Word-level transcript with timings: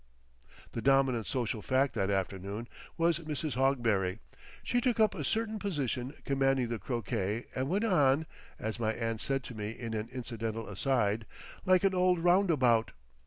The 0.71 0.81
dominant 0.81 1.27
social 1.27 1.61
fact 1.61 1.93
that 1.93 2.09
afternoon 2.09 2.67
was 2.97 3.19
Mrs. 3.19 3.53
Hogberry; 3.53 4.17
she 4.63 4.81
took 4.81 4.99
up 4.99 5.13
a 5.13 5.23
certain 5.23 5.59
position 5.59 6.15
commanding 6.25 6.69
the 6.69 6.79
croquet 6.79 7.45
and 7.53 7.69
went 7.69 7.83
on, 7.85 8.25
as 8.57 8.79
my 8.79 8.93
aunt 8.93 9.21
said 9.21 9.43
to 9.43 9.53
me 9.55 9.69
in 9.69 9.93
an 9.93 10.09
incidental 10.11 10.67
aside, 10.67 11.27
"like 11.67 11.83
an 11.83 11.93
old 11.93 12.17
Roundabout." 12.17 12.93